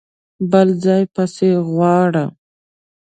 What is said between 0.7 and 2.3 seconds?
ځای يې پسې غواړه!